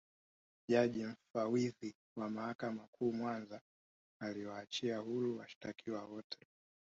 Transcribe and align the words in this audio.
Jaji 0.69 1.05
Mfawidhi 1.05 1.95
wa 2.17 2.29
Mahakama 2.29 2.87
Kuu 2.91 3.13
Mwanza 3.13 3.61
aliwaachilia 4.21 4.97
huru 4.97 5.37
washitakiwa 5.37 6.05
wote 6.05 6.37